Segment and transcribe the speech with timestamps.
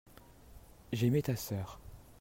[0.91, 1.79] j'aimais ta sœur.